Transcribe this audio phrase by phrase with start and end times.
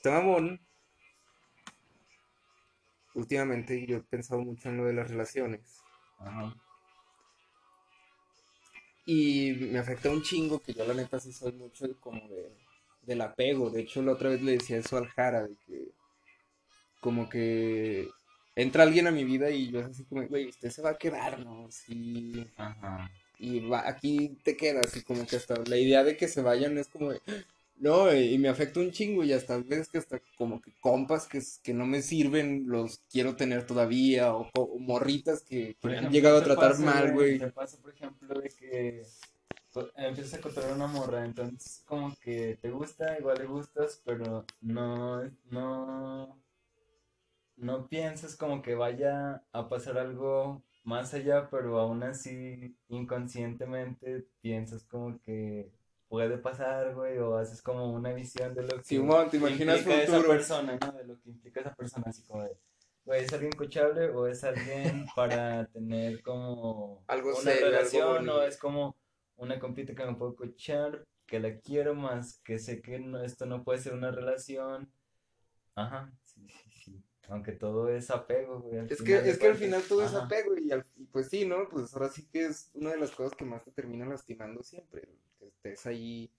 [0.00, 0.58] Está mamón.
[3.12, 5.82] Últimamente yo he pensado mucho en lo de las relaciones.
[6.18, 6.54] Ajá.
[9.04, 12.50] Y me afecta un chingo que yo la neta sí soy mucho como de,
[13.02, 13.68] del apego.
[13.68, 15.88] De hecho, la otra vez le decía eso al Jara, de que
[17.02, 18.08] como que
[18.56, 20.98] entra alguien a mi vida y yo es así como, güey, usted se va a
[20.98, 21.70] quedar, ¿no?
[21.70, 22.48] Sí.
[22.56, 23.10] Ajá.
[23.38, 26.78] Y va, aquí te quedas y como que hasta la idea de que se vayan
[26.78, 27.20] es como de,
[27.80, 31.40] no, y me afecta un chingo y hasta ves que hasta como que compas que,
[31.62, 36.12] que no me sirven los quiero tener todavía o, morritas que, que Por me han
[36.12, 37.38] llegado a tratar pasa, mal, güey.
[37.38, 39.02] Te pasa, por ejemplo, de que
[39.96, 45.22] empiezas a controlar una morra, entonces como que te gusta, igual le gustas, pero no,
[45.50, 46.38] no,
[47.56, 54.84] no piensas como que vaya a pasar algo más allá, pero aún así inconscientemente piensas
[54.84, 55.70] como que
[56.10, 60.02] puede pasar, güey, o haces como una visión de lo que Simón, te imaginas implica
[60.02, 60.92] esa persona, ¿no?
[60.92, 62.50] De lo que implica esa persona, así como de,
[63.04, 68.28] güey, ¿es alguien cochable o es alguien para tener como Algo una serio, algo relación
[68.28, 68.96] o es como
[69.36, 73.46] una compita que me puedo cochar, que la quiero más, que sé que no, esto
[73.46, 74.92] no puede ser una relación?
[75.76, 77.04] Ajá, sí, sí, sí.
[77.28, 78.78] Aunque todo es apego, güey.
[78.88, 81.68] Es que, es que al final todo es apego y, al- y pues sí, ¿no?
[81.68, 85.02] Pues ahora sí que es una de las cosas que más te termina lastimando siempre.
[85.02, 86.30] Que estés ahí,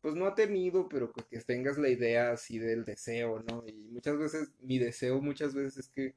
[0.00, 3.64] pues no atenido, pero que, que tengas la idea así del deseo, ¿no?
[3.66, 6.14] Y muchas veces, mi deseo muchas veces es que,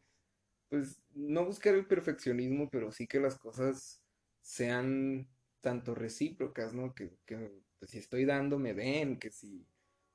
[0.70, 4.02] pues, no buscar el perfeccionismo, pero sí que las cosas
[4.42, 5.28] sean
[5.62, 6.94] tanto recíprocas, ¿no?
[6.96, 9.66] Que, que pues, si estoy dando, me den, que si,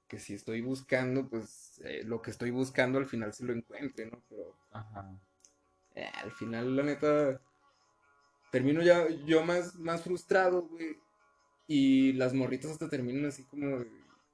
[0.08, 4.06] que si estoy buscando, pues eh, lo que estoy buscando al final se lo encuentre,
[4.06, 4.22] ¿no?
[4.28, 4.56] Pero...
[4.70, 5.18] Ajá.
[5.94, 7.40] Eh, al final, la neta,
[8.52, 10.98] termino ya yo más, más frustrado, güey.
[11.66, 13.84] Y las morritas hasta terminan así como,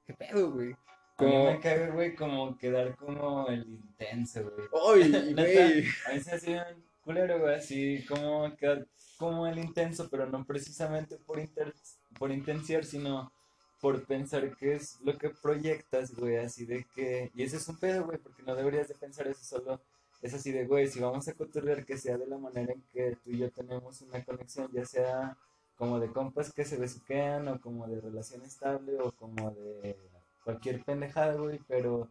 [0.05, 0.71] ¿qué pedo, güey?
[0.71, 4.67] A mí Como, me cae, güey, como quedar como el intenso, güey.
[5.03, 5.85] ¡ay, güey!
[6.07, 11.17] A se hace un culero, güey, así como quedar como el intenso, pero no precisamente
[11.17, 11.73] por, inter-
[12.17, 13.31] por intenciar, sino
[13.79, 17.31] por pensar que es lo que proyectas, güey, así de que...
[17.35, 19.81] Y ese es un pedo, güey, porque no deberías de pensar eso solo.
[20.21, 23.17] Es así de, güey, si vamos a cotorrear que sea de la manera en que
[23.23, 25.37] tú y yo tenemos una conexión, ya sea
[25.83, 29.97] como de compas que se besuquean, o como de relación estable, o como de
[30.45, 32.07] cualquier pendejada, güey, pero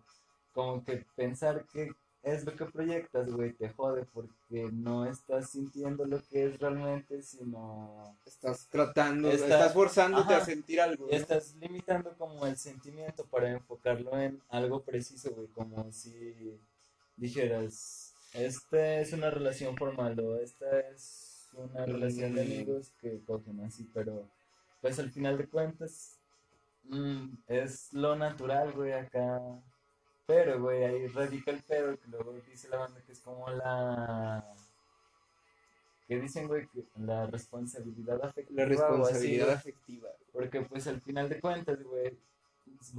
[0.52, 1.90] como que pensar que
[2.22, 7.22] es lo que proyectas, güey, te jode porque no estás sintiendo lo que es realmente,
[7.22, 10.42] sino Estás tratando, Está- estás forzándote Ajá.
[10.42, 11.10] a sentir algo, ¿no?
[11.10, 16.60] estás limitando como el sentimiento para enfocarlo en algo preciso, güey, como si
[17.16, 21.21] dijeras, esta es una relación formal o esta es
[21.54, 24.28] una relación de amigos que cogen así, pero
[24.80, 26.18] pues al final de cuentas
[26.84, 29.40] mm, es lo natural, güey, acá.
[30.26, 34.44] Pero, güey, ahí radica el pedo que luego dice la banda que es como la...
[36.06, 36.66] ¿Qué dicen, güey?
[36.68, 40.08] Que la responsabilidad afectiva La así, responsabilidad afectiva.
[40.32, 42.18] Porque pues al final de cuentas, güey,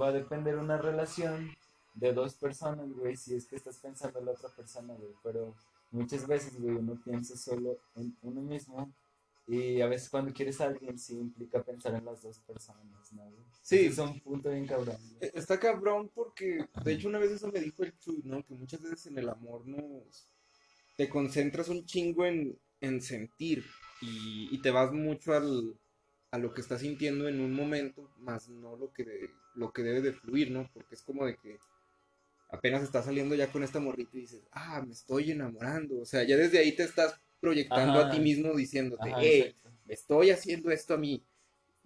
[0.00, 1.54] va a depender una relación
[1.94, 5.12] de dos personas, güey, si es que estás pensando en la otra persona, güey.
[5.22, 5.54] Pero
[5.94, 8.92] muchas veces, güey, uno piensa solo en uno mismo
[9.46, 13.30] y a veces cuando quieres a alguien sí implica pensar en las dos personas, ¿no?
[13.62, 13.86] Sí.
[13.86, 15.16] Es un punto bien cabrón, güey.
[15.28, 18.44] Eh, Está cabrón porque, de hecho, una vez eso me dijo el Chuy, ¿no?
[18.44, 20.28] Que muchas veces en el amor nos...
[20.96, 23.64] Te concentras un chingo en, en sentir
[24.00, 25.76] y, y te vas mucho al,
[26.30, 29.82] a lo que estás sintiendo en un momento, más no lo que, de- lo que
[29.82, 30.70] debe de fluir, ¿no?
[30.72, 31.58] Porque es como de que
[32.48, 36.00] apenas estás saliendo ya con esta morrita y dices, ah, me estoy enamorando.
[36.00, 38.08] O sea, ya desde ahí te estás proyectando Ajá.
[38.08, 41.22] a ti mismo diciéndote, Ajá, hey, me estoy haciendo esto a mí.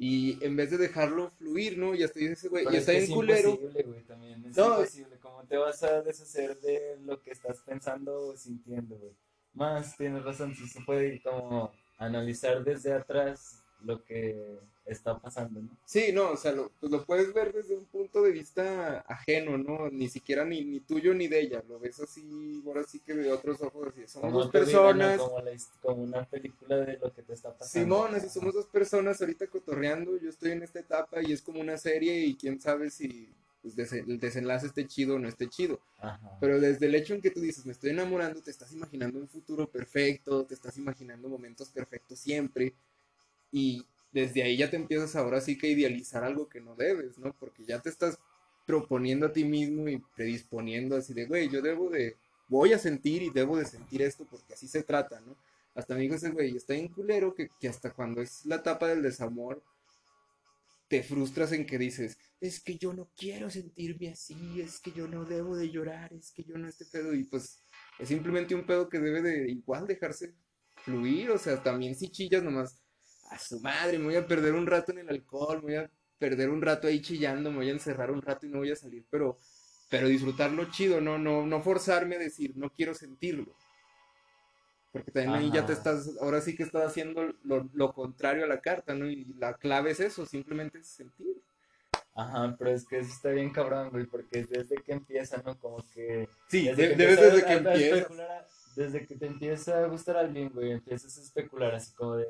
[0.00, 1.92] Y en vez de dejarlo fluir, ¿no?
[1.94, 3.50] Y hasta dices, güey, Pero y es está bien es culero.
[3.50, 4.44] imposible, güey, también.
[4.44, 4.66] Es No.
[4.78, 5.18] imposible.
[5.18, 9.12] ¿Cómo te vas a deshacer de lo que estás pensando o sintiendo, güey?
[9.54, 15.68] Más, tienes razón, si se puede como analizar desde atrás lo que está pasando, ¿no?
[15.84, 19.58] Sí, no, o sea, lo, pues lo puedes ver desde un punto de vista ajeno,
[19.58, 19.90] ¿no?
[19.90, 21.62] Ni siquiera ni, ni tuyo ni de ella.
[21.68, 24.06] Lo ves así, ahora sí que de otros ojos, así.
[24.08, 25.20] Somos Como dos personas.
[25.20, 25.52] Como, la
[25.82, 27.84] como una película de lo que te está pasando.
[27.84, 30.18] Simón, así somos dos personas ahorita cotorreando.
[30.18, 33.28] Yo estoy en esta etapa y es como una serie y quién sabe si
[33.60, 35.80] pues, desen- el desenlace esté chido o no esté chido.
[35.98, 36.38] Ajá.
[36.40, 39.28] Pero desde el hecho en que tú dices, me estoy enamorando, te estás imaginando un
[39.28, 42.72] futuro perfecto, te estás imaginando momentos perfectos siempre.
[43.50, 47.32] Y desde ahí ya te empiezas ahora sí que idealizar algo que no debes, ¿no?
[47.38, 48.18] Porque ya te estás
[48.66, 52.16] proponiendo a ti mismo y predisponiendo así de, güey, yo debo de,
[52.48, 55.36] voy a sentir y debo de sentir esto porque así se trata, ¿no?
[55.74, 58.88] Hasta me dijo ese güey, está bien culero que, que hasta cuando es la etapa
[58.88, 59.62] del desamor,
[60.88, 65.06] te frustras en que dices, es que yo no quiero sentirme así, es que yo
[65.06, 67.14] no debo de llorar, es que yo no este pedo.
[67.14, 67.62] Y pues
[67.98, 70.34] es simplemente un pedo que debe de igual dejarse
[70.84, 71.30] fluir.
[71.30, 72.80] O sea, también si chillas nomás,
[73.30, 75.90] a su madre, me voy a perder un rato en el alcohol, me voy a
[76.18, 78.76] perder un rato ahí chillando, me voy a encerrar un rato y no voy a
[78.76, 79.38] salir, pero,
[79.88, 83.54] pero disfrutarlo chido, no, no, no forzarme a decir, no quiero sentirlo.
[84.92, 88.48] Porque también ahí ya te estás, ahora sí que estás haciendo lo, lo contrario a
[88.48, 89.06] la carta, ¿no?
[89.06, 91.36] Y la clave es eso, simplemente es sentir.
[92.14, 95.56] Ajá, pero es que eso está bien cabrón, güey, porque desde que empieza, ¿no?
[95.58, 96.28] Como que...
[96.48, 98.08] Sí, desde, que, desde que empieza.
[98.74, 102.26] Desde que te empieza a gustar alguien, güey, empiezas a especular así como de,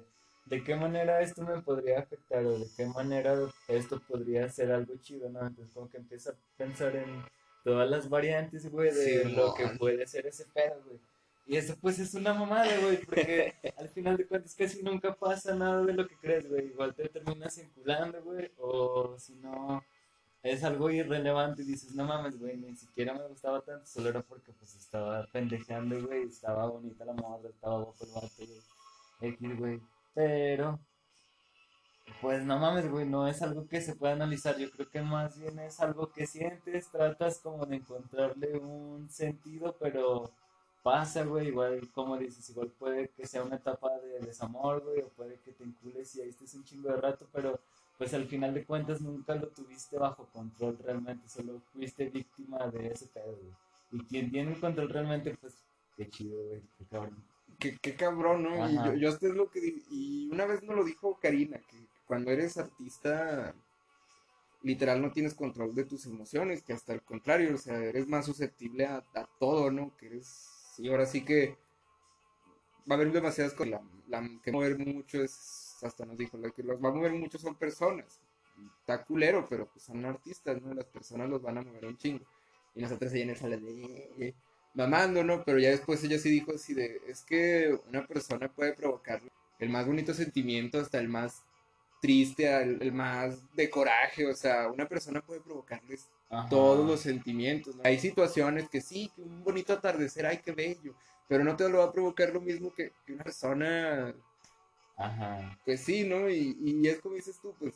[0.49, 3.35] ¿de qué manera esto me podría afectar o de qué manera
[3.69, 5.41] esto podría ser algo chido, ¿no?
[5.47, 7.23] Entonces como que empieza a pensar en
[7.65, 10.99] todas las variantes, güey, de lo que puede ser ese pedo, güey.
[11.47, 15.55] Y eso pues es una mamada, güey, porque al final de cuentas casi nunca pasa
[15.55, 16.67] nada de lo que crees, güey.
[16.67, 19.83] Igual te terminas enculando, güey, o si no,
[20.43, 24.23] es algo irrelevante y dices, no mames, güey, ni siquiera me gustaba tanto, solo era
[24.23, 29.59] porque pues estaba pendejeando, güey, estaba bonita la morra, estaba guapo el vato, güey, X,
[29.59, 29.81] güey.
[30.19, 30.81] Pero,
[32.21, 35.39] pues no mames, güey, no es algo que se pueda analizar, yo creo que más
[35.39, 40.29] bien es algo que sientes, tratas como de encontrarle un sentido, pero
[40.83, 45.09] pasa, güey, igual como dices, igual puede que sea una etapa de desamor, güey, o
[45.11, 47.61] puede que te encules y ahí estés un chingo de rato, pero
[47.97, 52.89] pues al final de cuentas nunca lo tuviste bajo control realmente, solo fuiste víctima de
[52.89, 53.55] ese pedo, güey.
[53.93, 55.55] Y quien tiene el control realmente, pues,
[55.97, 57.38] qué chido, güey, qué cabrón.
[57.59, 58.71] Qué, cabrón, ¿no?
[58.71, 61.77] Y yo, yo hasta es lo que, y una vez me lo dijo Karina, que
[62.07, 63.55] cuando eres artista,
[64.63, 68.27] literal no tienes control de tus emociones, que hasta el contrario, o sea, eres más
[68.27, 69.97] susceptible a, a todo, ¿no?
[69.97, 71.59] Que eres y ahora sí que
[72.91, 73.81] va a haber demasiadas cosas.
[74.07, 77.39] La, que mover mucho es, hasta nos dijo, lo que los va a mover mucho
[77.39, 78.21] son personas.
[78.81, 80.73] Está culero, pero pues son artistas, ¿no?
[80.73, 82.25] Las personas los van a mover un chingo.
[82.75, 84.35] Y nosotros ella en el sala de
[84.79, 85.45] mamando, ¿no?
[85.45, 89.21] Pero ya después ella sí dijo así de, es que una persona puede provocar
[89.59, 91.43] el más bonito sentimiento hasta el más
[92.01, 96.09] triste, el, más de coraje, o sea, una persona puede provocarles
[96.49, 97.75] todos los sentimientos.
[97.83, 100.95] Hay situaciones que sí, que un bonito atardecer, ay, qué bello,
[101.27, 104.15] pero no te lo va a provocar lo mismo que, una persona.
[104.97, 105.59] Ajá.
[105.65, 106.31] Pues sí, ¿no?
[106.31, 107.75] Y, y, es como dices tú, pues,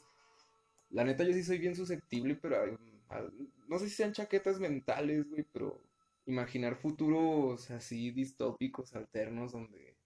[0.91, 2.79] la neta yo sí soy bien susceptible, pero
[3.67, 5.81] no sé si sean chaquetas mentales, güey, pero
[6.27, 9.97] imaginar futuros así distópicos, alternos, donde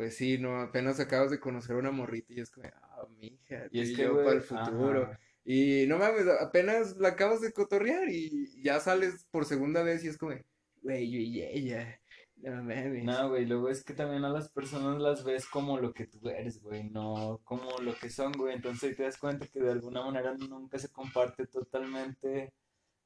[0.00, 3.66] pues sí, no, apenas acabas de conocer a una morrita y es como, ah, mija,
[3.70, 5.10] y es que yo para el futuro.
[5.44, 10.08] Y no mames, apenas la acabas de cotorrear y ya sales por segunda vez y
[10.08, 10.34] es como,
[10.82, 12.00] güey, yo y ella.
[12.36, 13.04] No mames.
[13.04, 16.26] No, güey, luego es que también a las personas las ves como lo que tú
[16.30, 18.54] eres, güey, no como lo que son, güey.
[18.54, 22.54] Entonces te das cuenta que de alguna manera nunca se comparte totalmente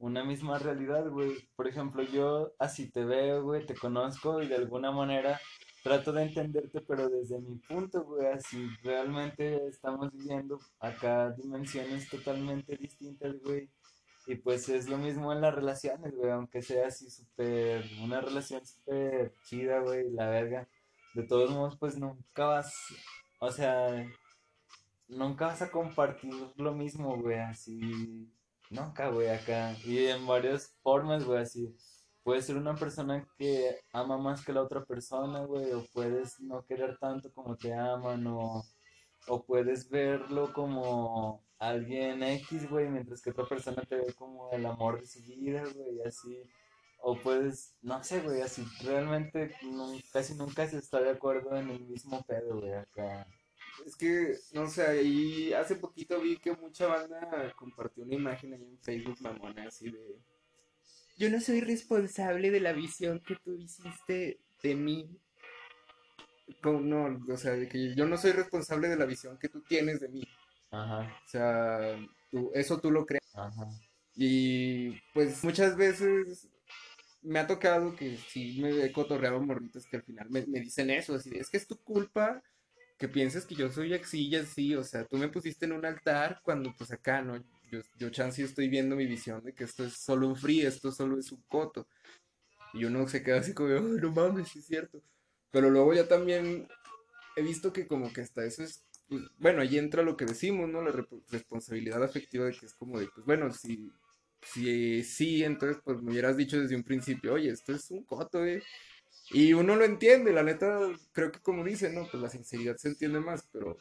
[0.05, 1.49] una misma realidad, güey.
[1.57, 5.41] Por ejemplo, yo así te veo, güey, te conozco y de alguna manera
[5.83, 12.77] trato de entenderte, pero desde mi punto, güey, así realmente estamos viviendo acá dimensiones totalmente
[12.77, 13.71] distintas, güey.
[14.27, 18.65] Y pues es lo mismo en las relaciones, güey, aunque sea así súper, una relación
[18.67, 20.69] súper chida, güey, la verga.
[21.15, 22.75] De todos modos, pues nunca vas,
[23.39, 24.07] o sea,
[25.09, 28.31] nunca vas a compartir lo mismo, güey, así,
[28.75, 29.75] nunca, güey, acá.
[29.85, 31.75] Y en varias formas, güey, así
[32.25, 36.65] puedes ser una persona que ama más que la otra persona, güey, o puedes no
[36.65, 38.65] querer tanto como te aman, o,
[39.29, 44.67] o puedes verlo como alguien X, güey, mientras que otra persona te ve como el
[44.67, 46.43] amor de su vida, güey, así.
[47.07, 49.55] O puedes, no sé, güey, así realmente
[50.13, 53.27] casi nunca se está de acuerdo en el mismo pedo, güey, acá.
[53.87, 58.63] Es que, no sé, ahí hace poquito vi que mucha banda compartió una imagen ahí
[58.63, 60.21] en Facebook, mamona, así de
[61.17, 65.09] yo no soy responsable de la visión que tú hiciste de mí.
[66.63, 70.01] No, o sea, de que yo no soy responsable de la visión que tú tienes
[70.01, 70.27] de mí.
[70.71, 71.01] Ajá.
[71.25, 71.99] O sea,
[72.55, 73.23] eso tú lo crees.
[73.35, 73.69] Ajá.
[74.17, 76.49] Y pues muchas veces
[77.23, 80.91] me ha tocado que sí me he cotorreado morritos que al final me, me dicen
[80.91, 82.43] eso, así es que es tu culpa
[82.99, 86.41] que pienses que yo soy así y o sea, tú me pusiste en un altar
[86.43, 87.37] cuando pues acá, ¿no?
[87.71, 90.93] Yo, yo chance estoy viendo mi visión de que esto es solo un free, esto
[90.93, 91.89] solo es un coto.
[92.73, 95.03] Y uno se queda así como, no mames, es cierto.
[95.51, 96.69] Pero luego ya también
[97.37, 100.69] he visto que como que hasta eso es, pues, bueno, ahí entra lo que decimos,
[100.69, 100.83] ¿no?
[100.83, 100.93] La
[101.31, 103.91] responsabilidad afectiva de que es como de, pues bueno, si,
[104.43, 108.45] si sí, entonces pues me hubieras dicho desde un principio, oye, esto es un coto,
[108.45, 108.63] eh
[109.31, 110.81] y uno lo entiende, la neta,
[111.13, 112.07] creo que como dicen, ¿no?
[112.11, 113.79] Pues la sinceridad se entiende más, pero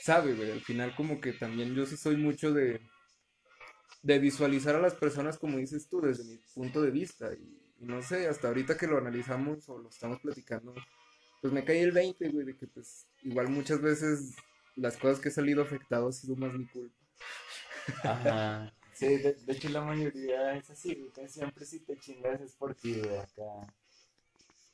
[0.00, 2.80] sabe, güey, al final como que también yo sí soy mucho de,
[4.02, 7.32] de visualizar a las personas como dices tú, desde mi punto de vista.
[7.32, 10.74] Y, no sé, hasta ahorita que lo analizamos o lo estamos platicando,
[11.40, 14.36] pues me cae el 20, güey, de que pues igual muchas veces
[14.76, 16.96] las cosas que he salido afectado ha sido más mi culpa.
[18.02, 18.74] Ajá.
[18.92, 23.00] Sí, de, hecho la mayoría es así, güey, siempre si te chingas es por ti,
[23.00, 23.74] güey, acá.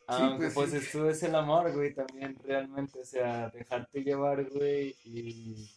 [0.09, 4.95] Aunque pues, pues esto es el amor, güey, también realmente, o sea, dejarte llevar, güey,
[5.05, 5.69] y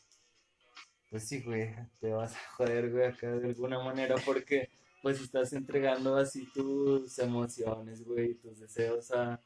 [1.10, 4.70] pues sí, güey, te vas a joder, güey, acá de alguna manera porque
[5.02, 9.42] pues estás entregando así tus emociones, güey, tus deseos a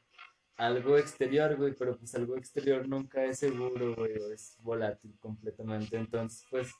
[0.56, 5.96] algo exterior, güey, pero pues algo exterior nunca es seguro, güey, o es volátil completamente,
[5.96, 6.70] entonces pues,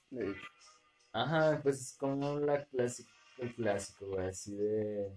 [1.12, 5.10] ajá, pues es como la clásica, el clásico, güey, así de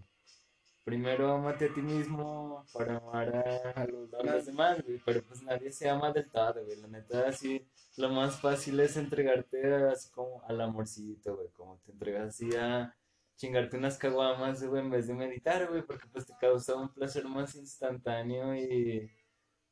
[0.88, 3.36] primero amate a ti mismo para amar
[3.76, 5.02] a, los, demás, güey.
[5.06, 6.80] Pero pues nadie se ama del todo, güey.
[6.80, 7.68] La neta, así,
[7.98, 11.50] lo más fácil es entregarte así como al amorcito, güey.
[11.50, 12.96] Como te entregas así a
[13.36, 15.82] chingarte unas caguamas, güey, en vez de meditar, güey.
[15.82, 19.12] Porque pues te causa un placer más instantáneo y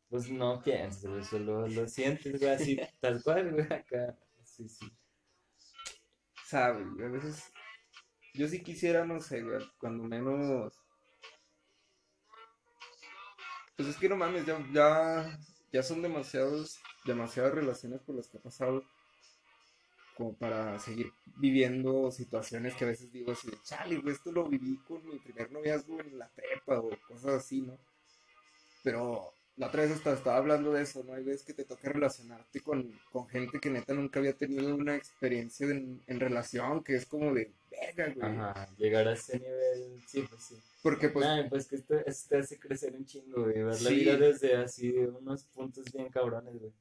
[0.10, 1.24] pues no piensas, güey.
[1.24, 4.18] Solo lo sientes, güey, así, tal cual, güey, acá.
[4.44, 4.92] Sí, sí.
[6.46, 7.54] Sabes, a veces
[8.34, 10.74] yo sí quisiera, no sé, güey, cuando menos
[13.76, 15.40] pues es que no mames, ya, ya,
[15.72, 18.84] ya son demasiados, demasiadas relaciones por las que he pasado
[20.16, 24.48] como para seguir viviendo situaciones que a veces digo así de, chale, güey, esto lo
[24.48, 27.78] viví con mi primer noviazgo en la prepa o cosas así, ¿no?
[28.82, 31.14] Pero la otra vez hasta estaba hablando de eso, ¿no?
[31.14, 32.94] Hay veces que te toca relacionarte con,
[33.30, 37.52] gente que neta nunca había tenido una experiencia en, relación, que es como de
[37.82, 38.38] verga, güey.
[38.40, 40.56] Ajá, llegar a ese nivel, sí, pues sí.
[40.82, 41.50] Porque pues...
[41.50, 41.96] pues que esto,
[42.30, 46.58] te hace crecer un chingo, güey, ver la vida desde así, unos puntos bien cabrones,
[46.60, 46.74] güey.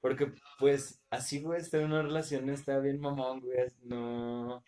[0.00, 4.62] Porque pues así, güey, estar en una relación está bien mamón, güey, no...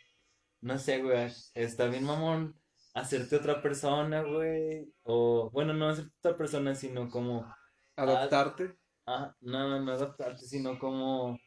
[0.61, 2.55] No sé, güey, está bien mamón
[2.95, 4.93] hacerte otra persona, güey.
[5.03, 7.47] O, bueno, no hacerte otra persona, sino como...
[7.97, 8.77] Adaptarte.
[9.07, 11.39] Ah, no, no adaptarte, sino como,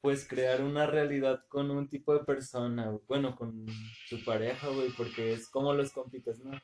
[0.00, 3.66] pues, crear una realidad con un tipo de persona, bueno, con
[4.08, 6.58] tu pareja, güey, porque es como los compitas, ¿no?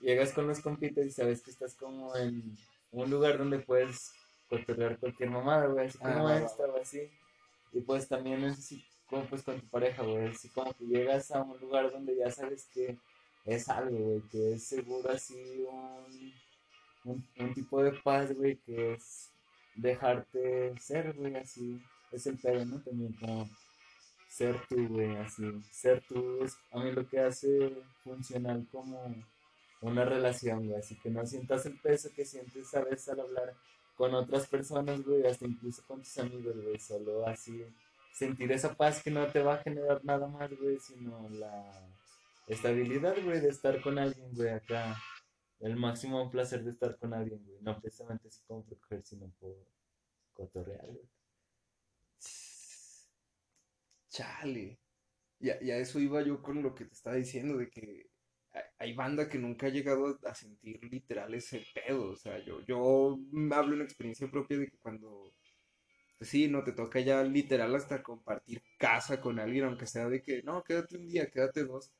[0.00, 2.56] Llegas con los compitas y sabes que estás como en
[2.90, 4.12] un lugar donde puedes
[4.48, 7.10] cotorrear cualquier mamada, güey, así como ah, esta o así.
[7.72, 11.30] Y pues también es así como pues con tu pareja, güey, así como que llegas
[11.30, 12.96] a un lugar donde ya sabes que
[13.44, 15.64] es algo, güey, que es seguro así
[17.04, 19.30] un, un, tipo de paz, güey, que es
[19.74, 21.80] dejarte ser, güey, así.
[22.12, 22.80] Es el pedo, ¿no?
[22.82, 23.48] También como
[24.28, 25.44] ser tú, güey, así.
[25.70, 29.14] Ser tú es a mí lo que hace funcional como
[29.80, 30.78] una relación, güey.
[30.78, 33.54] Así que no sientas el peso que sientes a veces al hablar
[33.96, 36.78] con otras personas, güey, hasta incluso con tus amigos, güey.
[36.78, 37.64] Solo así
[38.12, 41.88] sentir esa paz que no te va a generar nada más, güey, sino la
[42.46, 44.96] estabilidad, güey, de estar con alguien, güey, acá.
[45.60, 47.58] El máximo placer de estar con alguien, güey.
[47.60, 49.54] No precisamente así como por sino por
[50.32, 51.19] cotorrear, güey.
[54.10, 54.78] Chale.
[55.38, 58.10] Ya, ya eso iba yo con lo que te estaba diciendo, de que
[58.78, 62.10] hay banda que nunca ha llegado a sentir literal ese pedo.
[62.10, 63.18] O sea, yo, yo
[63.52, 65.32] hablo una experiencia propia de que cuando,
[66.18, 70.20] pues sí, no te toca ya literal hasta compartir casa con alguien, aunque sea de
[70.22, 71.92] que, no, quédate un día, quédate dos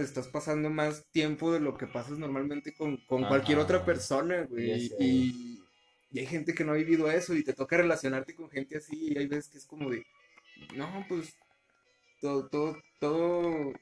[0.00, 4.92] estás pasando más tiempo de lo que pasas normalmente con, cualquier otra persona, güey.
[5.00, 5.58] Y,
[6.14, 9.18] hay gente que no ha vivido eso y te toca relacionarte con gente así y
[9.18, 10.04] hay veces que es como de,
[10.76, 11.36] no, pues
[12.20, 13.72] todo, todo, todo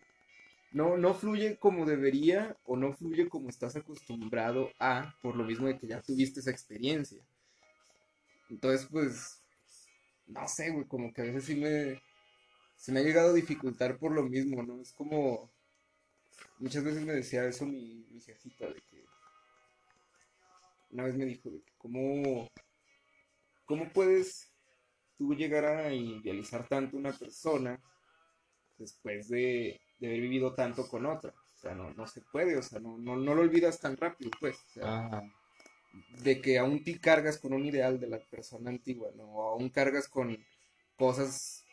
[0.72, 5.66] no, no fluye como debería o no fluye como estás acostumbrado a, por lo mismo
[5.66, 7.22] de que ya tuviste esa experiencia.
[8.48, 9.42] Entonces, pues,
[10.26, 12.00] no sé, güey, como que a veces sí me,
[12.76, 14.80] se me ha llegado a dificultar por lo mismo, ¿no?
[14.80, 15.50] Es como,
[16.58, 19.04] Muchas veces me decía eso mi, mi jefita, de que
[20.90, 22.48] una vez me dijo de que cómo,
[23.64, 24.49] cómo puedes
[25.20, 27.78] tú llegar a idealizar tanto una persona
[28.78, 31.30] después de, haber vivido tanto con otra.
[31.30, 34.30] O sea, no, no se puede, o sea, no, no, no lo olvidas tan rápido,
[34.40, 34.56] pues.
[36.22, 39.24] de que aún te cargas con un ideal de la persona antigua, ¿no?
[39.24, 40.42] O aún cargas con
[40.96, 41.66] cosas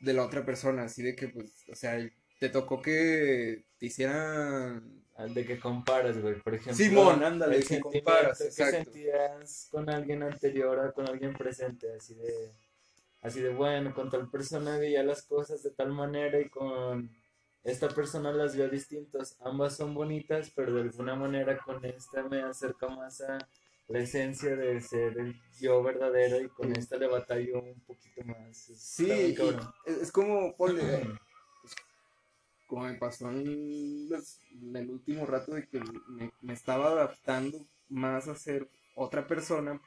[0.00, 1.96] de la otra persona, así de que, pues, o sea,
[2.40, 4.98] te tocó que te hicieran...
[5.32, 6.74] De que comparas, güey, por ejemplo.
[6.74, 12.50] Simón, ándale, que comparas, que sentías con alguien anterior o con alguien presente, así de...
[13.22, 17.10] Así de, bueno, con tal persona veía las cosas de tal manera y con
[17.62, 19.36] esta persona las veo distintas.
[19.40, 23.38] Ambas son bonitas, pero de alguna manera con esta me acerca más a
[23.88, 28.56] la esencia de ser el yo verdadero y con esta le batallo un poquito más.
[28.56, 29.36] Sí,
[29.84, 30.82] es como, ponle,
[32.68, 34.08] como me pasó en,
[34.74, 35.80] el último rato de que
[36.40, 37.58] me, estaba adaptando
[37.88, 39.80] más a ser otra persona,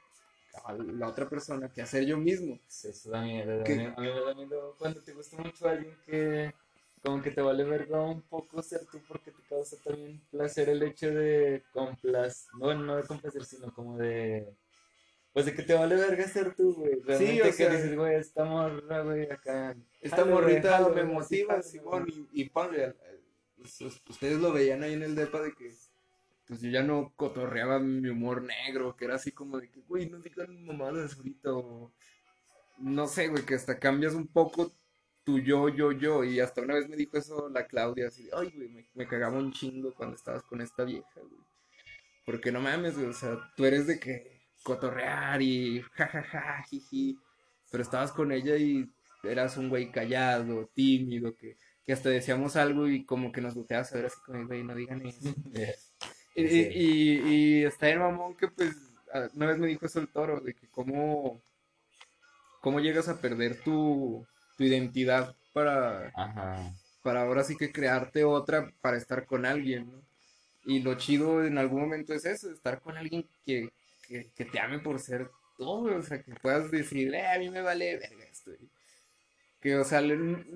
[0.66, 2.60] a la otra persona, que a ser yo mismo.
[2.68, 6.54] eso también, a mí me da miedo cuando te gusta mucho alguien que
[7.02, 10.84] como que te vale verga un poco ser tú porque te causa también placer el
[10.84, 14.56] hecho de complacer, bueno, no de complacer, sino como de
[15.34, 17.02] pues de que te vale verga ser tú, güey.
[17.18, 19.76] sí, o sea, que dices, güey, esta morra, güey, acá.
[20.00, 22.94] Esta morrita me motiva, Simón, y, y padre,
[23.58, 25.74] pues, ustedes lo veían ahí en el depa de que,
[26.48, 30.10] pues yo ya no cotorreaba mi humor negro, que era así como de que, güey,
[30.10, 31.94] no digan mamadas ahorita, o
[32.80, 34.74] no sé, güey, que hasta cambias un poco
[35.24, 38.32] tu yo, yo, yo, y hasta una vez me dijo eso la Claudia, así de,
[38.34, 41.42] ay, güey, me, cagaba un chingo cuando estabas con esta vieja, güey.
[42.26, 47.18] Porque no mames, güey, o sea, tú eres de que cotorrear y jajaja, jiji.
[47.72, 48.90] Pero estabas con ella y
[49.24, 53.92] eras un güey callado, tímido, que, que hasta decíamos algo y como que nos volteabas
[53.92, 55.34] a ver así como, güey, no digan eso.
[56.36, 58.75] y, y, y, está el mamón que pues
[59.34, 61.42] una vez me dijo eso el toro, de que cómo,
[62.62, 64.25] cómo llegas a perder tu,
[64.58, 66.12] tu identidad para,
[67.04, 70.02] para ahora sí que crearte otra para estar con alguien, ¿no?
[70.66, 73.70] Y lo chido en algún momento es eso, estar con alguien que,
[74.08, 77.62] que, te ame por ser todo, o sea, que puedas decir, eh, a mí me
[77.62, 78.52] vale verga esto.
[79.63, 80.01] Que, o sea,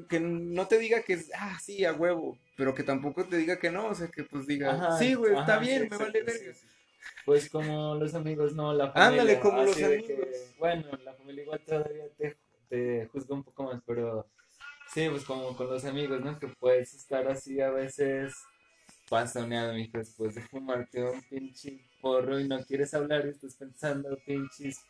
[0.10, 3.72] que no te diga que, ah, sí, a huevo, pero que tampoco te diga que
[3.72, 6.54] no, o sea, que pues diga, sí, güey, está bien, me vale verga.
[7.26, 9.08] Pues como los amigos, no, la familia.
[9.08, 10.12] Ándale, como los amigos.
[10.60, 12.38] bueno, la familia igual todavía te,
[12.68, 14.28] te juzga un poco más, pero
[14.94, 16.38] sí, pues como con los amigos, ¿no?
[16.38, 18.36] Que puedes estar así a veces
[19.10, 24.18] pasoneado, mijo, después de fumarte un pinche porro y no quieres hablar y estás pensando
[24.26, 24.82] pinches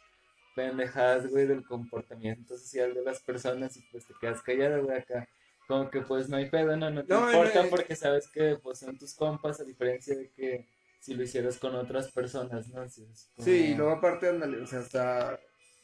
[0.57, 5.29] pendejadas, güey, del comportamiento social de las personas y pues te quedas callado, güey, acá.
[5.67, 8.97] Como que pues no hay pedo, no, no te importa porque sabes que pues son
[8.97, 10.65] tus compas a diferencia de que
[10.99, 12.89] si lo hicieras con otras personas, ¿no?
[12.89, 15.39] Sí, y luego aparte, ándale, o sea, hasta,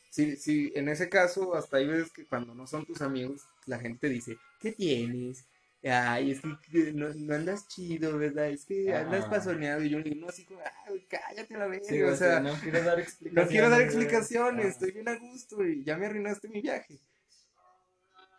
[0.10, 3.78] sí, sí, en ese caso, hasta ahí ves que cuando no son tus amigos, la
[3.78, 5.46] gente dice, ¿qué tienes?
[5.89, 8.50] Ay, es que no, no andas chido, ¿verdad?
[8.50, 9.84] Es que andas pasoneado.
[9.84, 12.12] Y yo le digo, no, así como, ay, cállate la verga.
[12.12, 13.46] o sea, no quiero dar explicaciones.
[13.46, 17.00] No quiero dar explicaciones, estoy bien a gusto y ya me arruinaste mi viaje.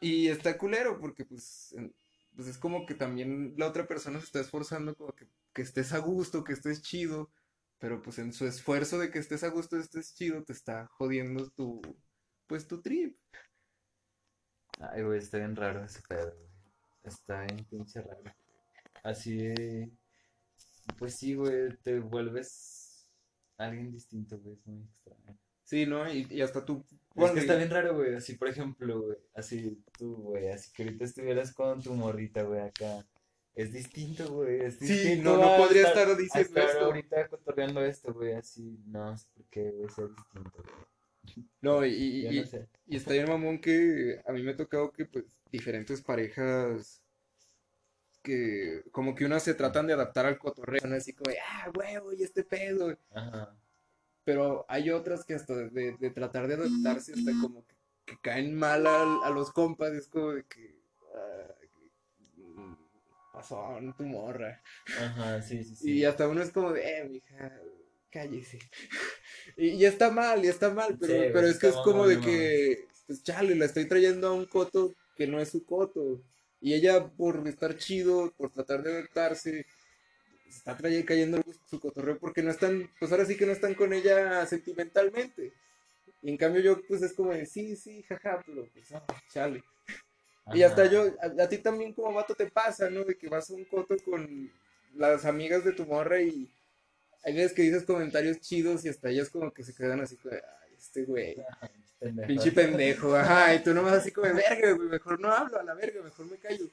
[0.01, 1.75] Y está culero porque, pues,
[2.35, 5.93] pues es como que también la otra persona se está esforzando como que, que estés
[5.93, 7.31] a gusto, que estés chido.
[7.79, 11.51] Pero pues en su esfuerzo de que estés a gusto, estés chido, te está jodiendo
[11.51, 11.83] tu,
[12.47, 13.19] pues tu trip.
[14.81, 16.35] Ay, güey, está bien raro ese pedo,
[17.05, 18.35] Está en pinche raro.
[19.03, 19.53] Así,
[20.99, 23.07] pues sí, güey, te vuelves
[23.59, 25.39] alguien distinto, güey, es muy extraño.
[25.65, 26.11] Sí, ¿no?
[26.13, 26.85] Y, hasta tú.
[27.17, 28.15] Es que está bien raro, güey.
[28.15, 29.19] Así, por ejemplo, güey.
[29.35, 30.49] Así tú, güey.
[30.49, 33.07] Así que ahorita estuvieras con tu morrita, güey, acá.
[33.55, 34.61] Es distinto, güey.
[34.61, 35.15] Es distinto.
[35.15, 36.85] Sí, no, no podría estar, diciendo esto.
[36.85, 38.35] ahorita cotorreando esto, güey.
[38.35, 41.47] Así, no sé por qué, güey, ser distinto, güey.
[41.63, 42.45] No, y, y,
[42.87, 47.01] y, está bien, mamón, que a mí me ha tocado que, pues, diferentes parejas
[48.25, 50.97] que como que unas se tratan de adaptar al cotorreo, ¿no?
[50.97, 52.97] Así como, ah, huevo, y este pedo.
[53.15, 53.55] Ajá.
[54.25, 57.75] Pero hay otras que hasta de, de tratar de adaptarse hasta como que,
[58.07, 60.75] que caen mal a, a, los compas, es como de que...
[61.13, 62.75] Uh,
[63.33, 64.63] pasó tu morra.
[64.99, 65.93] Ajá, sí, sí, sí.
[65.93, 67.61] Y hasta uno es como de, eh, mija,
[68.11, 68.59] cállese.
[69.59, 72.87] y, y, está mal, y está mal, pero, pero es que es como de que,
[73.07, 76.21] pues chale, la estoy trayendo a un coto que no es su coto.
[76.61, 79.67] Y ella, por estar chido, por tratar de adaptarse,
[80.49, 84.47] está cayendo su cotorreo porque no están, pues ahora sí que no están con ella
[84.47, 85.53] sentimentalmente.
[86.23, 89.63] Y en cambio yo, pues es como de, sí, sí, jaja, pero pues, ah, chale.
[90.53, 93.05] Y hasta yo, a, ti también como vato te pasa, ¿no?
[93.05, 94.51] De que vas a un coto con
[94.95, 96.51] las amigas de tu morra y
[97.25, 100.75] hay veces que dices comentarios chidos y hasta ellas como que se quedan así ay,
[100.77, 101.37] este güey.
[102.27, 106.03] Pinche pendejo, ajá, y tú nomás así como, verga, mejor no hablo a la verga,
[106.03, 106.67] mejor me callo.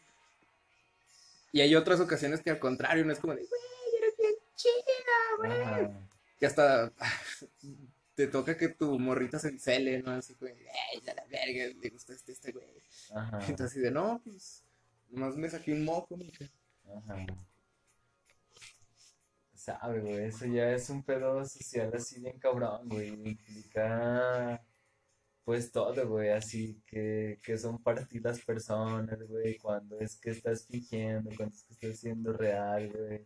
[1.53, 3.61] Y hay otras ocasiones que al contrario, no es como de, güey,
[3.97, 5.89] eres bien chida, güey.
[6.39, 6.91] Que hasta
[8.15, 10.11] te toca que tu morrita se encele, ¿no?
[10.11, 12.65] Así como, ey, a la verga, le gusta este, este güey.
[13.47, 14.63] Entonces, así de, no, pues,
[15.09, 16.45] nomás me saqué un moco, mija.
[16.87, 17.25] Ajá.
[19.53, 23.09] Sabe, güey, eso ya es un pedo social así bien cabrón, güey.
[23.09, 24.59] Implica
[25.43, 30.31] pues todo, güey, así que, que son para ti las personas, güey, cuando es que
[30.31, 33.25] estás fingiendo, cuando es que estás siendo real, güey.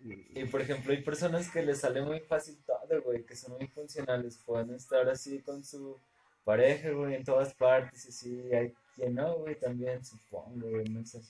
[0.00, 3.66] Y, por ejemplo, hay personas que les sale muy fácil todo, güey, que son muy
[3.66, 5.98] funcionales, pueden estar así con su
[6.44, 11.04] pareja, güey, en todas partes, y sí, hay quien no, güey, también, supongo, güey, no
[11.04, 11.20] sé.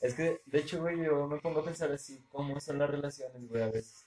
[0.00, 3.48] Es que, de hecho, güey, yo me pongo a pensar así, cómo son las relaciones,
[3.48, 4.05] güey, a veces.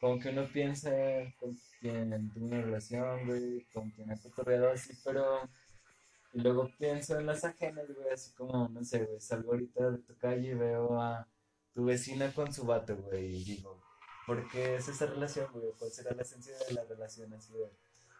[0.00, 0.90] Como que uno piensa
[1.38, 5.48] con quien tuvo una relación, güey, con quien ha cotorreado así, pero...
[6.32, 9.98] Y luego pienso en las ajenas, güey, así como, no sé, güey, salgo ahorita de
[9.98, 11.26] tu calle y veo a
[11.72, 13.80] tu vecina con su vato, güey, y digo,
[14.26, 15.72] ¿por qué es esa relación, güey?
[15.78, 17.70] ¿Cuál será la esencia de la relación así, güey?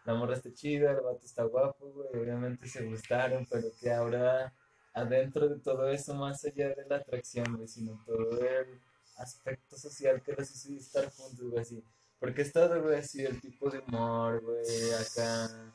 [0.07, 4.55] La morra está chida, el vato está guapo, güey, obviamente se gustaron, pero que ahora
[4.95, 8.81] adentro de todo eso, más allá de la atracción, güey, sino todo el
[9.19, 11.85] aspecto social que les hizo estar juntos, güey, así.
[12.19, 15.73] Porque es todo, güey, así, el tipo de humor, güey, acá,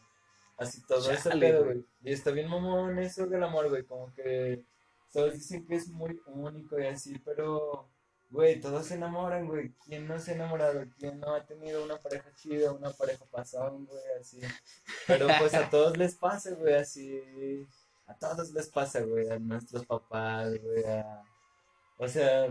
[0.58, 1.86] así todo eso, güey.
[2.04, 4.66] Y está bien mamón eso del amor, güey, como que
[5.12, 7.90] todos dicen que es muy único y así, pero,
[8.30, 9.74] güey, todos se enamoran, güey.
[9.86, 10.84] ¿Quién no se ha enamorado?
[10.98, 14.40] ¿Quién no ha tenido una pareja chida, una pareja pasada, güey, así?
[15.08, 17.68] Pero pues a todos les pasa, güey, así
[18.08, 21.24] a todos les pasa, güey, a nuestros papás, güey, a...
[21.98, 22.48] O sea,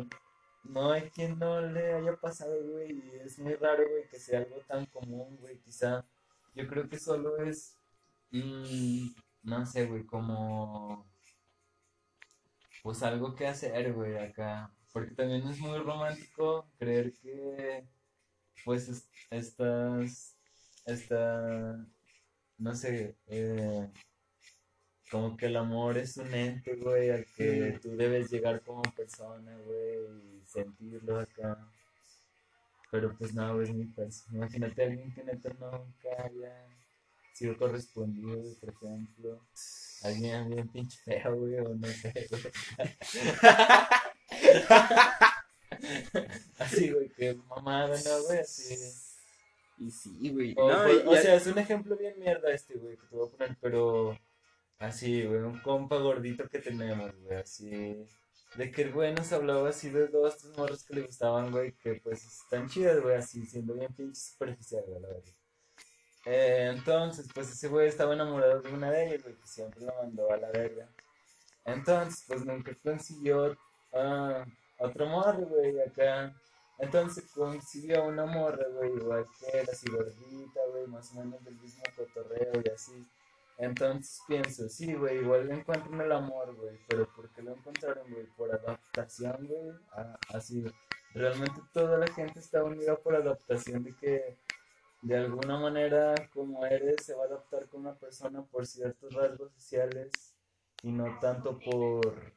[0.64, 4.40] no hay quien no le haya pasado, güey, y es muy raro, güey, que sea
[4.40, 6.04] algo tan común, güey, quizá,
[6.54, 7.76] yo creo que solo es,
[8.30, 9.08] mm,
[9.42, 11.06] no sé, güey, como,
[12.82, 17.86] pues algo que hacer, güey, acá, porque también es muy romántico creer que,
[18.64, 20.36] pues, estas,
[20.86, 21.86] esta,
[22.58, 23.90] no sé, eh,
[25.12, 29.54] como que el amor es un ente, güey, al que tú debes llegar como persona,
[29.58, 31.58] güey, y sentirlo acá.
[32.90, 34.36] Pero pues no, güey, es muy fácil.
[34.36, 36.66] Imagínate a alguien que neta nunca haya
[37.34, 39.46] sido correspondido, por ejemplo.
[40.02, 42.42] Alguien bien pinche feo, güey, o no sé, güey.
[46.58, 48.38] así, güey, que mamada, ¿no, güey?
[48.38, 48.78] Así.
[49.76, 50.54] Y sí, güey.
[50.56, 53.30] O, no, o sea, es un ejemplo bien mierda este, güey, que te voy a
[53.30, 54.18] poner, pero
[54.82, 58.04] Así, güey, un compa gordito que tenemos, güey, así.
[58.56, 61.70] De que el güey nos hablaba así de dos, tres morros que le gustaban, güey,
[61.72, 65.34] que pues están chidas, güey, así, siendo bien pinche superficial, güey, la verdad.
[66.26, 69.94] Eh, entonces, pues ese güey estaba enamorado de una de ellas, güey, que siempre lo
[69.94, 70.88] mandó a la verga.
[71.64, 73.52] Entonces, pues nunca consiguió
[73.92, 74.44] uh,
[74.80, 76.34] otro morro, güey, acá.
[76.78, 81.54] Entonces consiguió una morra, güey, igual que él, así gordita, güey, más o menos del
[81.54, 83.06] mismo cotorreo y así.
[83.58, 88.26] Entonces pienso, sí, güey, igual encuentran el amor, güey, pero ¿por qué lo encontraron, güey?
[88.36, 89.72] Por adaptación, güey,
[90.32, 90.64] así.
[91.14, 94.38] Realmente toda la gente está unida por adaptación de que
[95.02, 99.52] de alguna manera como eres se va a adaptar con una persona por ciertos rasgos
[99.52, 100.10] sociales
[100.82, 102.32] y no tanto por,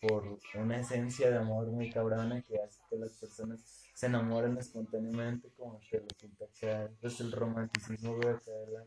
[0.00, 5.50] por una esencia de amor muy cabrona que hace que las personas se enamoren espontáneamente
[5.56, 6.90] como te lo pinta acá.
[7.02, 8.86] Es el romanticismo, güey, acá, ¿verdad?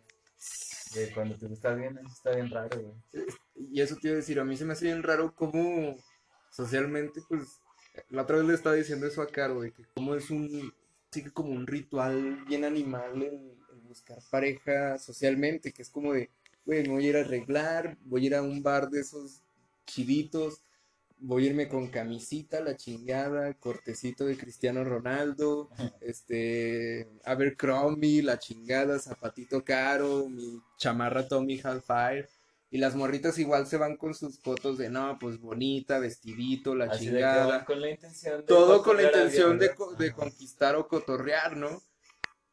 [0.93, 3.25] De cuando te gusta bien, eso está bien raro, güey.
[3.71, 5.97] Y eso te iba a decir, a mí se me hace bien raro cómo
[6.49, 7.61] socialmente, pues,
[8.09, 10.73] la otra vez le estaba diciendo eso a Caro, güey, que como es un,
[11.11, 13.55] sí que como un ritual bien animal el,
[13.87, 16.29] buscar pareja socialmente, que es como de,
[16.65, 19.41] güey, me voy a ir a arreglar, voy a ir a un bar de esos
[19.85, 20.63] chiditos,
[21.17, 25.69] voy a irme con camisita, la chingada, cortecito de Cristiano Ronaldo,
[26.01, 32.27] este, Abercrombie, la chingada, zapatito caro, mi chamarra Tommy Halfire.
[32.71, 36.91] Y las morritas igual se van con sus fotos de, no, pues bonita, vestidito, la
[36.91, 37.63] chingada.
[37.63, 41.81] con la intención de Todo con la intención de, de, conquistar o cotorrear, ¿no?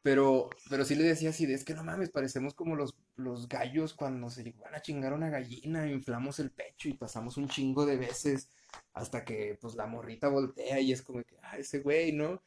[0.03, 3.93] Pero, pero sí le decía así, es que no mames, parecemos como los, los gallos
[3.93, 7.97] cuando se van a chingar una gallina, inflamos el pecho y pasamos un chingo de
[7.97, 8.51] veces
[8.93, 12.43] hasta que pues la morrita voltea y es como que, ah, ese güey, ¿no?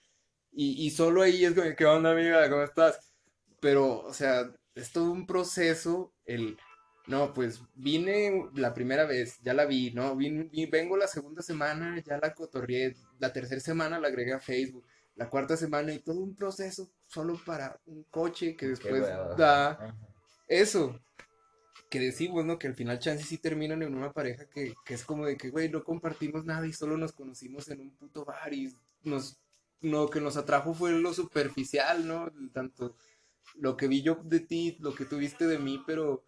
[0.52, 2.48] Y, y solo ahí es como, ¿qué onda, amiga?
[2.50, 3.12] ¿Cómo estás?
[3.60, 6.58] Pero, o sea, es todo un proceso, el,
[7.06, 10.16] no, pues vine la primera vez, ya la vi, ¿no?
[10.16, 14.86] Vin, vengo la segunda semana, ya la cotorrié, la tercera semana la agregué a Facebook,
[15.16, 19.02] la cuarta semana y todo un proceso solo para un coche que después
[19.36, 19.94] da
[20.46, 21.00] eso
[21.90, 22.58] que decimos, ¿no?
[22.58, 25.50] Que al final chances sí terminan en una pareja que, que es como de que,
[25.50, 29.38] güey, no compartimos nada y solo nos conocimos en un puto bar y nos,
[29.80, 32.32] lo que nos atrajo fue lo superficial, ¿no?
[32.52, 32.96] Tanto
[33.54, 36.24] lo que vi yo de ti, lo que tuviste de mí, pero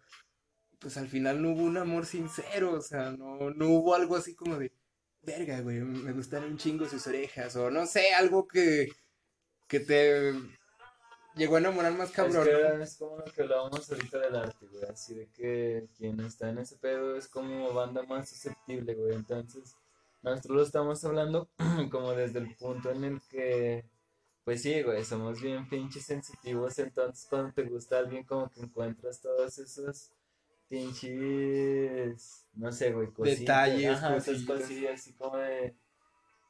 [0.79, 4.33] pues al final no hubo un amor sincero, o sea, no, no hubo algo así
[4.33, 4.71] como de,
[5.21, 8.89] verga, güey, me gustan un chingo sus orejas, o no sé, algo que,
[9.67, 10.33] que te
[11.35, 12.47] llegó a enamorar más cabrón.
[12.81, 14.83] Es, como lo que hablábamos ahorita del arte, güey.
[14.85, 19.15] Así de que quien está en ese pedo es como banda más susceptible, güey.
[19.15, 19.75] Entonces,
[20.21, 21.49] nosotros lo estamos hablando
[21.91, 23.85] como desde el punto en el que,
[24.43, 26.77] pues sí, güey, somos bien pinches sensitivos.
[26.79, 30.11] Entonces, cuando te gusta alguien, como que encuentras todos esos
[30.69, 33.39] pinches, no sé, güey, cositas.
[33.39, 35.75] Detalles, ajá, cosillas así como de,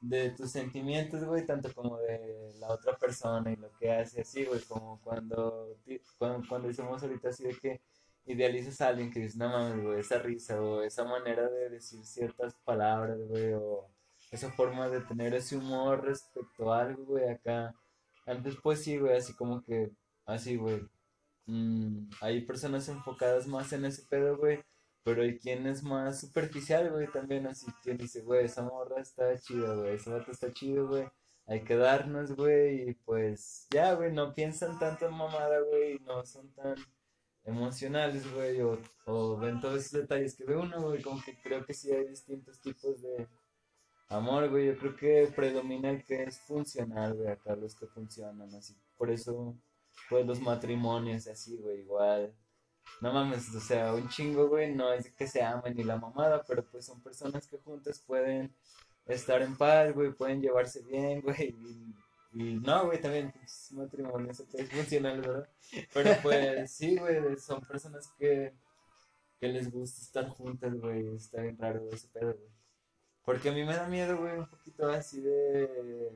[0.02, 4.46] de tus sentimientos, güey, tanto como de la otra persona y lo que hace, así,
[4.46, 5.78] güey, como cuando,
[6.18, 7.82] cuando, cuando decimos ahorita así de que
[8.26, 12.06] idealizas a alguien que dices, no mames, güey, esa risa o esa manera de decir
[12.06, 13.88] ciertas palabras, güey, o
[14.32, 17.74] esa forma de tener ese humor respecto a algo, güey, acá.
[18.28, 19.92] Antes, pues sí, güey, así como que,
[20.26, 20.82] así, güey.
[21.50, 24.64] Mm, hay personas enfocadas más en ese pedo, güey,
[25.04, 29.36] pero hay quien es más superficial, güey, también, así, quien dice, güey, esa morra está
[29.40, 31.08] chida, güey, ese vato está chido, güey.
[31.48, 36.24] Hay que darnos, güey, y pues ya, güey, no piensan tanto en mamada, güey, no
[36.24, 36.76] son tan
[37.46, 41.66] emocionales, güey, o, o, ven todos esos detalles que ve uno, güey, como que creo
[41.66, 43.28] que sí hay distintos tipos de
[44.10, 48.54] amor, güey, yo creo que predomina el que es funcional, güey, acá los que funcionan,
[48.54, 49.58] así, por eso,
[50.10, 52.34] pues los matrimonios, así, güey, igual,
[53.02, 56.43] no mames, o sea, un chingo, güey, no es que se amen ni la mamada,
[56.48, 58.54] pero pues son personas que juntas pueden
[59.06, 61.56] estar en paz, güey, pueden llevarse bien, güey,
[62.32, 65.50] y no, güey, también pues, matrimonio eso es funcional, ¿verdad?
[65.93, 68.54] Pero pues sí, güey, son personas que,
[69.39, 71.15] que les gusta estar juntas, güey.
[71.15, 72.50] Está bien raro ese pedo, güey.
[73.24, 76.12] Porque a mí me da miedo, güey, un poquito así de.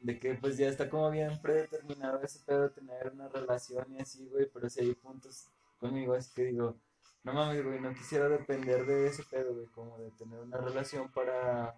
[0.00, 4.00] De que pues ya está como bien predeterminado ese pedo de tener una relación y
[4.00, 4.48] así, güey.
[4.52, 5.48] Pero si hay puntos
[5.80, 6.76] conmigo, así que digo,
[7.24, 9.66] no mames, güey, no quisiera depender de ese pedo, güey.
[9.66, 11.74] Como de tener una relación para.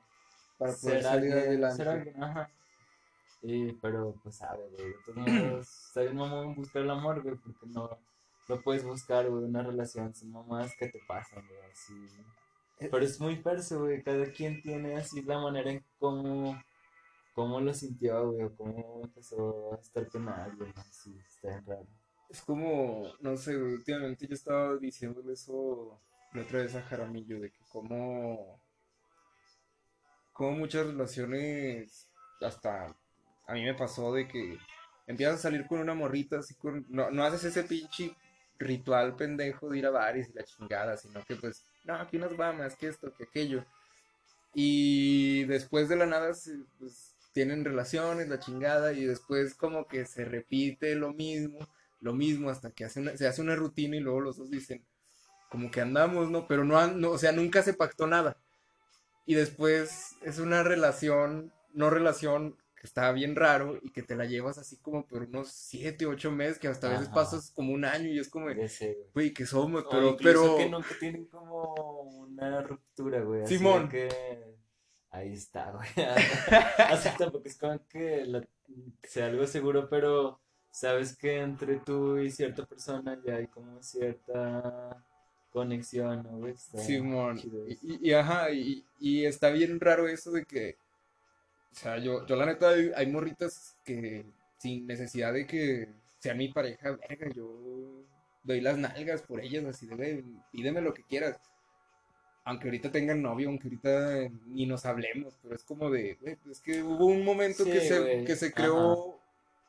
[0.59, 1.76] Para poder salir adelante.
[1.76, 2.50] Ser alguien, ajá.
[3.40, 4.94] Sí, pero pues sabe, güey.
[5.16, 7.98] Modos, está bien mamón buscar el amor, güey, porque no
[8.48, 10.14] lo puedes buscar, güey, una relación.
[10.14, 11.94] Son mamás que te pasan, güey, así.
[12.80, 14.02] Eh, pero es muy perso, güey.
[14.02, 16.61] Cada quien tiene así la manera en cómo,
[17.34, 21.16] cómo lo sintió, güey, cómo empezó a estar con alguien, así.
[21.26, 21.86] Está raro.
[22.28, 26.00] Es como, no sé, últimamente yo estaba diciéndole eso
[26.32, 28.60] la otra vez a Jaramillo, de que como,
[30.32, 32.08] como muchas relaciones
[32.40, 32.94] hasta
[33.46, 34.58] a mí me pasó de que
[35.08, 38.14] empiezas a salir con una morrita, así con, no, no haces ese pinche
[38.60, 42.38] ritual pendejo de ir a bares y la chingada, sino que pues, no, aquí nos
[42.38, 43.64] va más que esto, que aquello.
[44.54, 46.32] Y después de la nada,
[46.78, 51.59] pues, tienen relaciones, la chingada, y después como que se repite lo mismo,
[51.98, 54.85] lo mismo, hasta que hace se hace una rutina y luego los dos dicen,
[55.48, 56.46] como que andamos, ¿no?
[56.46, 58.37] Pero no, no, o sea, nunca se pactó nada.
[59.24, 64.26] Y después es una relación, no relación que está bien raro y que te la
[64.26, 67.87] llevas así como por unos 7, 8 meses, que hasta a veces pasas como un
[67.87, 68.48] año y es como,
[69.14, 70.14] güey, que somos, pero...
[70.18, 70.59] pero...
[70.59, 71.72] que nunca tienen como
[72.20, 73.46] una ruptura, güey.
[73.46, 73.88] Simón.
[73.88, 74.11] que...
[75.11, 75.88] Ahí está, güey.
[76.79, 78.46] así tampoco es como que
[79.03, 80.38] sea algo seguro, pero
[80.70, 85.05] sabes que entre tú y cierta persona ya hay como cierta
[85.53, 86.55] conexión, ¿no, güey?
[86.57, 87.40] Simón.
[87.83, 90.77] Y, y, ajá, y, y está bien raro eso de que
[91.73, 94.25] o sea, yo, yo la neta, hay, morritas que
[94.59, 98.05] sin necesidad de que sea mi pareja, verga, yo
[98.42, 101.40] doy las nalgas por ellas, así de, pídeme lo que quieras.
[102.50, 106.60] Aunque ahorita tengan novio, aunque ahorita ni nos hablemos, pero es como de, güey, es
[106.60, 109.20] que hubo un momento que, se, que se creó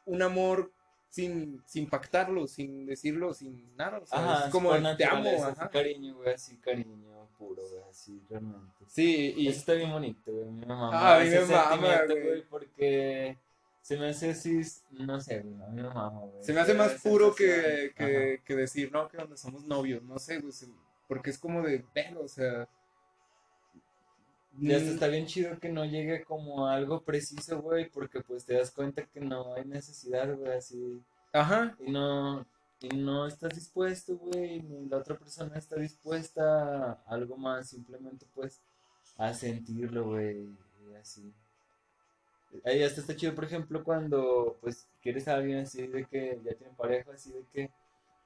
[0.08, 0.72] un amor
[1.08, 4.00] sin, sin pactarlo, sin decirlo, sin nada.
[4.00, 5.30] O sea, es como te amo.
[5.46, 5.70] Ajá.
[5.70, 8.84] Cariño, güey, así cariño puro, güey, así realmente.
[8.88, 9.48] Sí, y...
[9.48, 10.90] Eso está bien bonito, güey, mi mamá.
[10.92, 12.44] Ah, a mí me mama, güey.
[12.50, 13.38] Porque
[13.80, 16.44] se me hace así, no sé, güey, a mí me mama, güey.
[16.44, 20.18] Se me hace más puro que, que, que, decir, no, que donde somos novios, no
[20.18, 20.52] sé, güey,
[21.12, 22.70] porque es como de, pero, o sea...
[24.58, 28.54] Y hasta está bien chido que no llegue como algo preciso, güey, porque pues te
[28.54, 31.04] das cuenta que no hay necesidad, güey, así.
[31.34, 31.76] Ajá.
[31.86, 32.46] Y no,
[32.80, 38.26] y no estás dispuesto, güey, ni la otra persona está dispuesta a algo más, simplemente
[38.34, 38.62] pues
[39.18, 40.48] a sentirlo, güey,
[40.88, 41.34] y así.
[42.64, 46.54] Ahí hasta está chido, por ejemplo, cuando pues quieres a alguien así de que ya
[46.54, 47.72] tiene pareja, así de que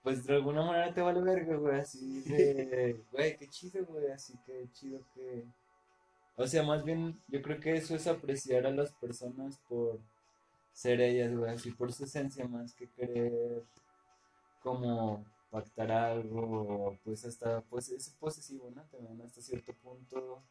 [0.05, 4.35] pues de alguna manera te vale verga, güey, así de, güey, qué chido, güey, así
[4.45, 5.43] que chido que...
[6.35, 9.99] O sea, más bien yo creo que eso es apreciar a las personas por
[10.71, 13.63] ser ellas, güey, así por su esencia más que querer
[14.61, 18.83] como pactar algo, pues hasta, pues es posesivo, ¿no?
[18.83, 20.43] También hasta cierto punto.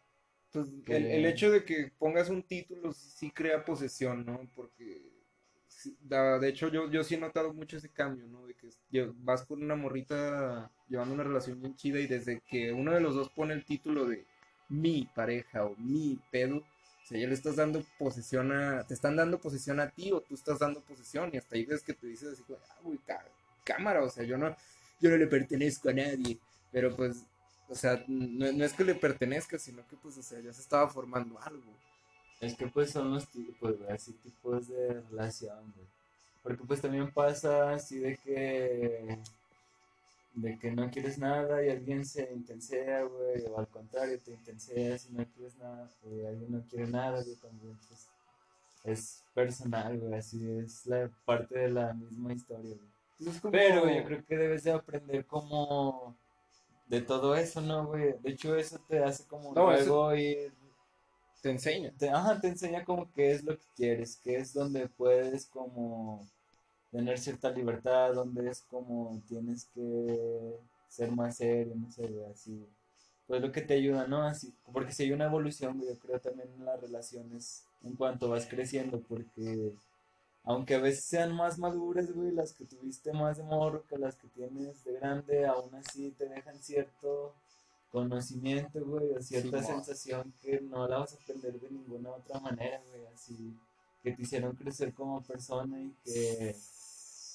[0.51, 4.51] Pues el, hecho de que pongas un título sí crea posesión, ¿no?
[4.57, 5.13] Porque,
[6.05, 8.47] de hecho, yo, yo sí he notado mucho ese cambio, ¿no?
[8.47, 12.93] De que vas con una morrita llevando una relación bien chida y desde que uno
[12.93, 14.27] de los dos pone el título de
[14.69, 19.17] mi pareja o mi pedo, o sea, ya le estás dando posesión a, te están
[19.17, 22.07] dando posesión a ti o tú estás dando posesión y hasta ahí ves que te
[22.07, 22.43] dices así,
[23.11, 23.25] ah,
[23.65, 24.57] cámara, o sea, yo no,
[25.01, 26.39] yo no le pertenezco a nadie.
[26.73, 27.25] Pero pues,
[27.69, 30.63] o sea, no, no es que le pertenezca, sino que pues, o sea, ya se
[30.63, 31.77] estaba formando algo.
[32.41, 35.87] Es que pues son los tipos, güey, así tipos de relación, güey.
[36.43, 39.19] Porque pues también pasa así de que
[40.35, 44.99] de que no quieres nada y alguien se intensea, güey, o al contrario, te intensea
[44.99, 48.09] si no quieres nada, y alguien no quiere nada, güey, también, pues,
[48.83, 53.35] es personal, güey, así es la parte de la misma historia, güey.
[53.41, 56.17] Como- Pero yo creo que debes de aprender como
[56.89, 58.15] de todo eso, ¿no, güey?
[58.21, 60.53] De hecho, eso te hace como No, eso- luego ir
[61.45, 61.93] te enseña.
[61.99, 66.27] te, ajá, te enseña como qué es lo que quieres, qué es donde puedes como
[66.91, 70.57] tener cierta libertad, donde es como tienes que
[70.89, 72.67] ser más serio, no sé, así.
[73.27, 74.23] Pues lo que te ayuda, ¿no?
[74.23, 78.47] Así, porque si hay una evolución, yo creo también en las relaciones en cuanto vas
[78.47, 79.75] creciendo, porque
[80.45, 84.17] aunque a veces sean más maduras, güey, las que tuviste más de morro que las
[84.17, 87.35] que tienes de grande, aún así te dejan cierto
[87.95, 92.83] conocimiento, güey, o cierta sensación que no la vas a aprender de ninguna otra manera,
[92.91, 93.57] güey, así
[94.03, 96.57] que te hicieron crecer como persona y que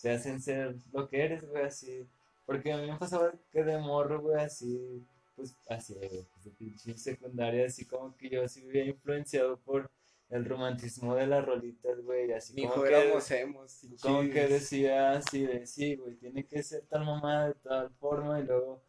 [0.02, 2.06] te hacen ser lo que eres, güey, así.
[2.46, 5.02] Porque a mí me pasaba que de morro, güey, así,
[5.38, 9.90] pues, así, güey, pues de pinche secundaria, así como que yo sí vivía influenciado por
[10.30, 13.84] el romantismo de las rolitas, güey, así Mijo, como que, éramos emos.
[13.86, 17.90] y como que decía así de, sí, güey, tiene que ser tal mamá de tal
[17.92, 18.89] forma y luego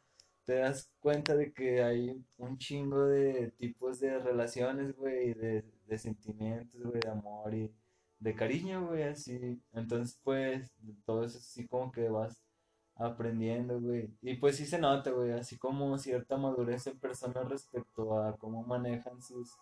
[0.50, 5.96] te das cuenta de que hay un chingo de tipos de relaciones, güey, de, de
[5.96, 7.72] sentimientos, güey, de amor y
[8.18, 9.62] de cariño, güey, así.
[9.72, 10.74] Entonces, pues,
[11.06, 12.42] todo eso así como que vas
[12.96, 14.12] aprendiendo, güey.
[14.22, 18.64] Y pues sí se nota, güey, así como cierta madurez en personas respecto a cómo
[18.64, 19.56] manejan sus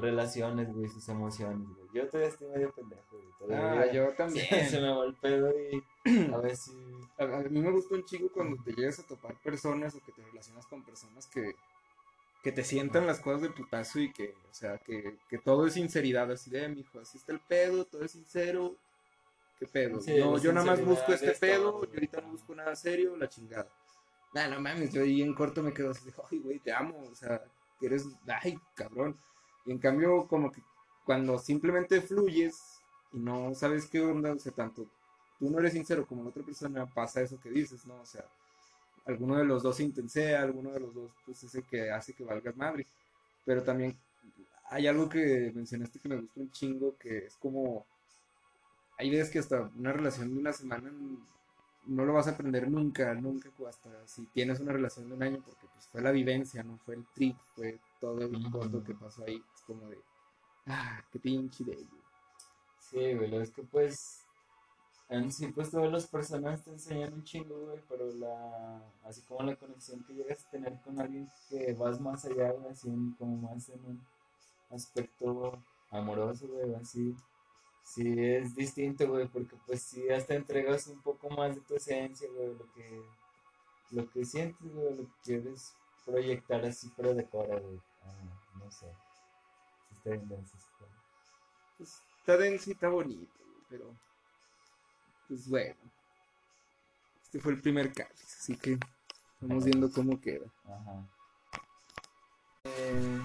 [0.00, 1.88] relaciones, güey, sus emociones, güey.
[1.92, 3.24] Yo todavía estoy medio pendejo, güey.
[3.54, 4.48] Ah, Todavía yo se también.
[4.72, 6.72] me va el pedo y a ver si...
[7.18, 10.12] A, a mí me gusta un chingo cuando te llegas a topar personas o que
[10.12, 11.54] te relacionas con personas que,
[12.42, 15.74] que te sientan las cosas de putazo y que, o sea, que, que todo es
[15.74, 18.76] sinceridad, así de, mijo, así está el pedo, todo es sincero,
[19.58, 20.00] ¿qué pedo?
[20.00, 23.28] Sí, yo, nada más busco este es pedo, yo ahorita no busco nada serio, la
[23.28, 23.68] chingada.
[24.32, 27.14] Nah, no mames, yo ahí en corto me quedo así ay, güey, te amo, o
[27.14, 27.42] sea,
[27.80, 29.16] eres, ay, cabrón.
[29.66, 30.62] Y en cambio, como que
[31.04, 32.80] cuando simplemente fluyes
[33.12, 34.86] y no sabes qué onda, o sea, tanto
[35.40, 37.94] tú no eres sincero como la otra persona, pasa eso que dices, ¿no?
[38.00, 38.24] O sea,
[39.06, 42.12] alguno de los dos se intensea, alguno de los dos, pues es el que hace
[42.12, 42.86] que valgas madre.
[43.44, 43.96] Pero también
[44.68, 47.86] hay algo que mencionaste que me gusta un chingo, que es como,
[48.98, 50.92] hay veces que hasta una relación de una semana
[51.86, 55.42] no lo vas a aprender nunca, nunca, hasta si tienes una relación de un año,
[55.44, 59.24] porque pues fue la vivencia, no fue el trip, fue todo el corto que pasó
[59.24, 59.98] ahí, es como de,
[60.66, 61.98] ah, qué pinche de ello.
[62.78, 64.20] Sí, güey, lo es que pues
[65.08, 69.42] en sí pues todas las personas te enseñan un chingo, güey, pero la así como
[69.42, 73.12] la conexión que llegas a tener con alguien que vas más allá, güey, así en-
[73.18, 74.00] como más en un
[74.70, 75.58] aspecto
[75.90, 77.14] amoroso, güey, así
[77.82, 82.28] sí es distinto, güey, porque pues sí hasta entregas un poco más de tu esencia,
[82.30, 83.02] güey, lo que
[83.90, 87.80] lo que sientes, güey, lo que quieres proyectar así pero de cora, güey.
[88.02, 88.86] Ah, no sé.
[89.92, 90.56] Está bien denso.
[91.76, 93.96] Pues está denso y está bonito, güey, pero
[95.28, 95.76] pues bueno.
[97.22, 98.78] Este fue el primer cáliz, así que
[99.40, 100.46] vamos viendo cómo queda.
[100.64, 101.08] Ajá.
[102.64, 103.22] Eh,